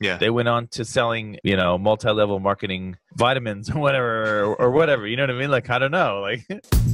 [0.00, 0.16] Yeah.
[0.16, 5.06] They went on to selling, you know, multi-level marketing vitamins or whatever or, or whatever.
[5.06, 5.50] You know what I mean?
[5.50, 6.20] Like I don't know.
[6.20, 6.46] Like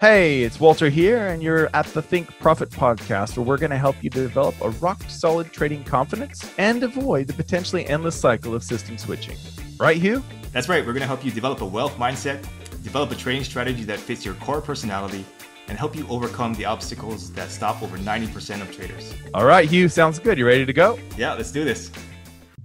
[0.00, 3.76] Hey, it's Walter here, and you're at the Think Profit podcast, where we're going to
[3.76, 8.62] help you develop a rock solid trading confidence and avoid the potentially endless cycle of
[8.62, 9.36] system switching.
[9.80, 10.22] Right, Hugh?
[10.52, 10.86] That's right.
[10.86, 12.40] We're going to help you develop a wealth mindset,
[12.84, 15.24] develop a trading strategy that fits your core personality,
[15.68, 19.12] and help you overcome the obstacles that stop over 90% of traders.
[19.34, 20.38] All right, Hugh, sounds good.
[20.38, 20.98] You ready to go?
[21.16, 21.90] Yeah, let's do this.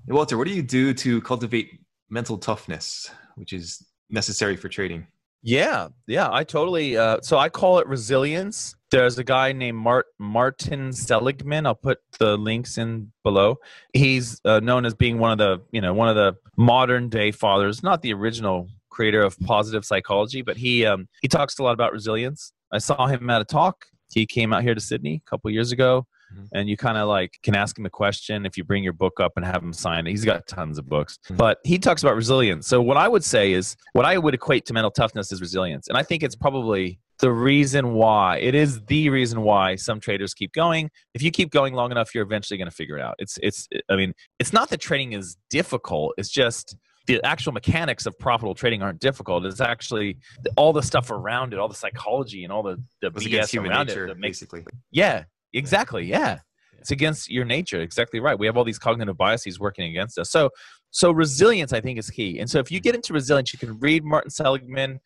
[0.07, 5.07] Hey, Walter, what do you do to cultivate mental toughness, which is necessary for trading?
[5.45, 6.95] Yeah, yeah, I totally.
[6.95, 8.75] Uh, so I call it resilience.
[8.91, 11.65] There's a guy named Mart, Martin Seligman.
[11.65, 13.57] I'll put the links in below.
[13.91, 17.31] He's uh, known as being one of the, you know, one of the modern day
[17.31, 21.73] fathers, not the original creator of positive psychology, but he um, he talks a lot
[21.73, 22.53] about resilience.
[22.73, 23.85] I saw him at a talk.
[24.13, 26.45] He came out here to Sydney a couple years ago mm-hmm.
[26.53, 29.19] and you kind of like can ask him a question if you bring your book
[29.19, 30.11] up and have him sign it.
[30.11, 31.35] He's got tons of books, mm-hmm.
[31.35, 32.67] but he talks about resilience.
[32.67, 35.87] So what I would say is what I would equate to mental toughness is resilience,
[35.87, 40.33] and I think it's probably the reason why it is the reason why some traders
[40.33, 43.15] keep going if you keep going long enough you're eventually going to figure it out
[43.19, 48.05] it's it's i mean it's not that trading is difficult it's just the actual mechanics
[48.05, 49.45] of profitable trading aren't difficult.
[49.45, 50.17] It's actually
[50.55, 54.05] all the stuff around it, all the psychology and all the, the BS around nature,
[54.05, 54.63] it that makes, basically.
[54.91, 56.05] Yeah, Exactly.
[56.05, 56.39] Yeah.
[56.79, 57.81] It's against your nature.
[57.81, 58.37] Exactly right.
[58.37, 60.29] We have all these cognitive biases working against us.
[60.31, 60.49] So,
[60.91, 62.39] so resilience, I think, is key.
[62.39, 64.99] And so, if you get into resilience, you can read Martin Seligman.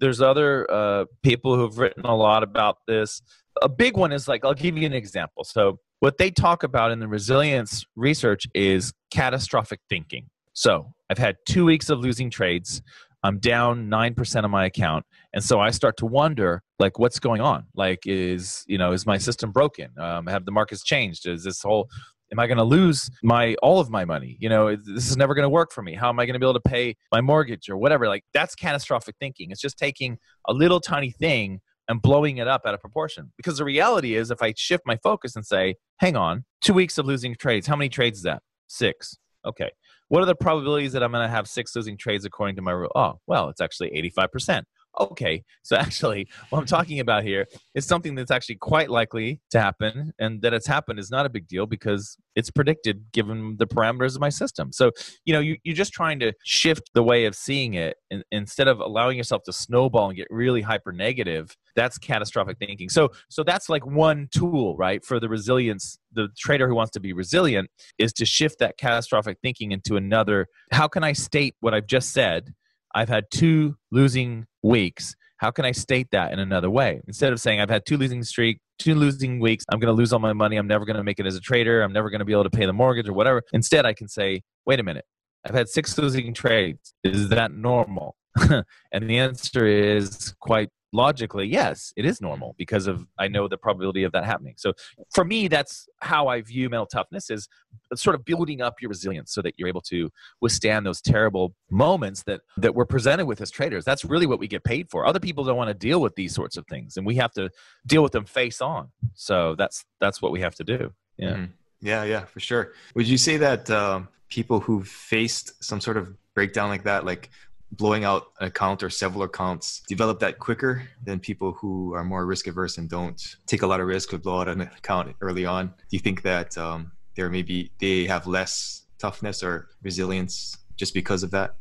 [0.00, 3.20] There's other uh, people who've written a lot about this.
[3.62, 5.42] A big one is like, I'll give you an example.
[5.42, 10.28] So, what they talk about in the resilience research is catastrophic thinking.
[10.54, 12.82] So, I've had two weeks of losing trades.
[13.22, 15.06] I'm down 9% of my account.
[15.32, 17.64] And so I start to wonder, like, what's going on?
[17.74, 19.88] Like, is, you know, is my system broken?
[19.98, 21.26] Um, have the markets changed?
[21.26, 21.88] Is this whole,
[22.30, 24.36] am I going to lose my, all of my money?
[24.40, 25.94] You know, this is never going to work for me.
[25.94, 28.08] How am I going to be able to pay my mortgage or whatever?
[28.08, 29.50] Like, that's catastrophic thinking.
[29.50, 33.32] It's just taking a little tiny thing and blowing it up out of proportion.
[33.38, 36.98] Because the reality is, if I shift my focus and say, hang on, two weeks
[36.98, 38.42] of losing trades, how many trades is that?
[38.68, 39.16] Six.
[39.46, 39.70] Okay.
[40.14, 42.70] What are the probabilities that I'm going to have six losing trades according to my
[42.70, 42.92] rule?
[42.94, 44.62] Oh, well, it's actually 85%.
[44.98, 49.60] Okay, so actually, what I'm talking about here is something that's actually quite likely to
[49.60, 53.66] happen, and that it's happened is not a big deal because it's predicted given the
[53.66, 54.72] parameters of my system.
[54.72, 54.90] So,
[55.24, 58.68] you know, you, you're just trying to shift the way of seeing it and, instead
[58.68, 61.56] of allowing yourself to snowball and get really hyper negative.
[61.76, 62.88] That's catastrophic thinking.
[62.88, 65.98] So, so that's like one tool, right, for the resilience.
[66.12, 67.68] The trader who wants to be resilient
[67.98, 70.46] is to shift that catastrophic thinking into another.
[70.70, 72.54] How can I state what I've just said?
[72.94, 75.14] I've had two losing weeks.
[75.38, 77.00] How can I state that in another way?
[77.06, 80.12] Instead of saying I've had two losing streak, two losing weeks, I'm going to lose
[80.12, 80.56] all my money.
[80.56, 81.82] I'm never going to make it as a trader.
[81.82, 83.42] I'm never going to be able to pay the mortgage or whatever.
[83.52, 85.04] Instead, I can say, wait a minute.
[85.44, 86.94] I've had six losing trades.
[87.02, 88.16] Is that normal?
[88.50, 93.58] and the answer is quite logically, yes, it is normal because of I know the
[93.58, 94.54] probability of that happening.
[94.56, 94.72] So
[95.12, 97.48] for me, that's how I view mental toughness is
[97.96, 100.08] sort of building up your resilience so that you're able to
[100.40, 103.84] withstand those terrible moments that that we're presented with as traders.
[103.84, 105.04] That's really what we get paid for.
[105.04, 107.50] Other people don't want to deal with these sorts of things, and we have to
[107.86, 108.90] deal with them face on.
[109.14, 110.92] So that's that's what we have to do.
[111.18, 111.30] Yeah.
[111.30, 111.44] Mm-hmm.
[111.80, 112.72] Yeah, yeah, for sure.
[112.94, 117.28] Would you say that um, people who've faced some sort of breakdown like that, like
[117.76, 122.26] blowing out an account or several accounts develop that quicker than people who are more
[122.26, 125.44] risk averse and don't take a lot of risk or blow out an account early
[125.44, 125.66] on.
[125.66, 131.22] Do you think that um, there maybe they have less toughness or resilience just because
[131.22, 131.56] of that?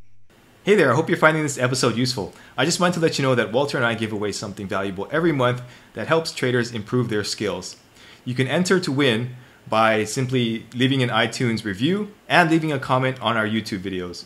[0.64, 2.34] Hey there, I hope you're finding this episode useful.
[2.58, 5.10] I just wanted to let you know that Walter and I give away something valuable
[5.12, 5.62] every month
[5.94, 7.76] that helps traders improve their skills.
[8.24, 9.36] You can enter to win
[9.68, 14.26] by simply leaving an iTunes review and leaving a comment on our YouTube videos.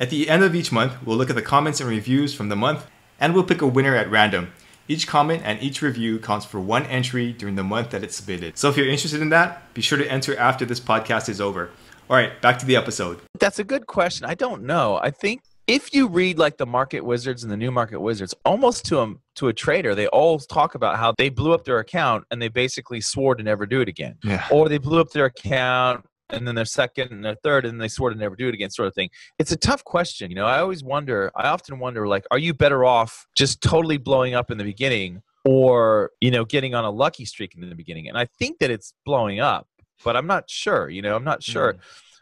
[0.00, 2.54] At the end of each month, we'll look at the comments and reviews from the
[2.56, 2.86] month
[3.18, 4.52] and we'll pick a winner at random.
[4.86, 8.56] Each comment and each review counts for one entry during the month that it's submitted.
[8.56, 11.70] So if you're interested in that, be sure to enter after this podcast is over.
[12.08, 13.18] All right, back to the episode.
[13.40, 14.24] That's a good question.
[14.24, 15.00] I don't know.
[15.02, 18.84] I think if you read like the market wizards and the new market wizards, almost
[18.86, 22.24] to a to a trader, they all talk about how they blew up their account
[22.30, 24.16] and they basically swore to never do it again.
[24.22, 24.46] Yeah.
[24.50, 27.88] Or they blew up their account and then their second and their third and they
[27.88, 29.10] sort of never do it again sort of thing.
[29.38, 30.46] It's a tough question you know?
[30.46, 34.50] I always wonder i often wonder like are you better off just totally blowing up
[34.50, 38.08] in the beginning or you know getting on a lucky streak in the beginning?
[38.08, 39.66] And i think that it's blowing up
[40.04, 41.16] but i'm not sure you know?
[41.16, 41.74] I'm not sure.
[41.74, 41.78] Mm.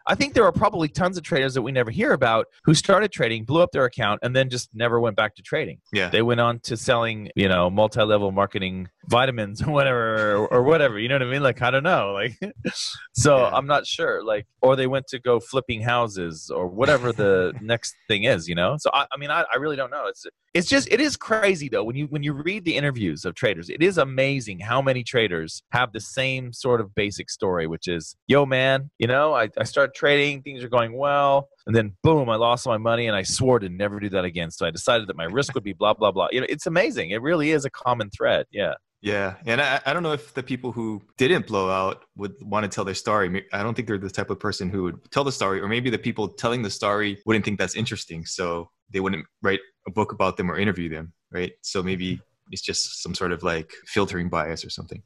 [0.07, 3.11] I think there are probably tons of traders that we never hear about who started
[3.13, 5.81] trading, blew up their account, and then just never went back to trading.
[5.93, 6.09] Yeah.
[6.09, 10.99] They went on to selling, you know, multi-level marketing vitamins or whatever, or, or whatever.
[10.99, 11.43] You know what I mean?
[11.43, 12.39] Like I don't know, like.
[13.15, 13.51] so Yeah.
[13.53, 14.25] I'm not sure.
[14.25, 18.49] Like, or they went to go flipping houses or whatever the next thing is.
[18.49, 18.77] You know.
[18.79, 20.07] So I, I mean, I, I really don't know.
[20.07, 20.25] It's
[20.57, 23.69] it's just it is crazy though when you when you read the interviews of traders.
[23.69, 28.17] It is amazing how many traders have the same sort of basic story, which is,
[28.27, 31.49] yo man, you know, I, I started trading, things are going well.
[31.67, 34.51] And then boom, I lost my money and I swore to never do that again.
[34.51, 36.29] So I decided that my risk would be blah, blah, blah.
[36.33, 37.11] You know, it's amazing.
[37.11, 38.47] It really is a common thread.
[38.51, 38.75] Yeah.
[39.03, 42.65] Yeah, and I, I don't know if the people who didn't blow out would want
[42.65, 43.45] to tell their story.
[43.53, 45.91] I don't think they're the type of person who would tell the story, or maybe
[45.91, 50.13] the people telling the story wouldn't think that's interesting, so they wouldn't write a book
[50.13, 51.53] about them or interview them, right?
[51.63, 55.03] So maybe it's just some sort of like filtering bias or something.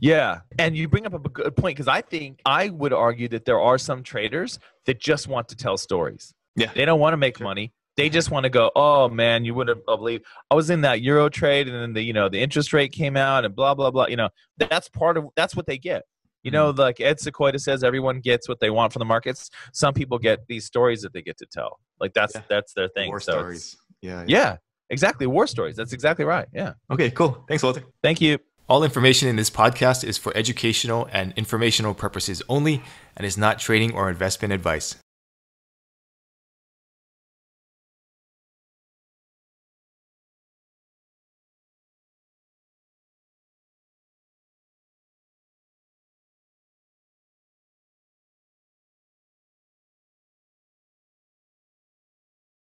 [0.00, 0.40] Yeah.
[0.58, 3.60] And you bring up a good point because I think I would argue that there
[3.60, 6.32] are some traders that just want to tell stories.
[6.56, 6.70] Yeah.
[6.74, 7.46] They don't want to make Sure.
[7.46, 7.72] money.
[7.96, 10.20] They just want to go, oh man, you wouldn't believe
[10.52, 13.16] I was in that euro trade and then the you know the interest rate came
[13.16, 14.06] out and blah blah blah.
[14.06, 16.04] You know, that's part of that's what they get.
[16.44, 16.78] You know, Mm.
[16.78, 19.50] like Ed Seykota says, everyone gets what they want from the markets.
[19.72, 21.80] Some people get these stories that they get to tell.
[21.98, 22.42] Like that's Yeah.
[22.48, 23.08] that's their thing.
[23.08, 24.28] War So it's- stories.
[24.28, 24.56] Yeah, Yeah,
[24.90, 25.26] exactly.
[25.26, 25.76] War stories.
[25.76, 26.46] That's exactly right.
[26.52, 26.74] Yeah.
[26.90, 27.44] Okay, cool.
[27.48, 27.84] Thanks, Walter.
[28.02, 28.38] Thank you.
[28.68, 32.82] All information in this podcast is for educational and informational purposes only
[33.16, 34.96] and is not trading or investment advice.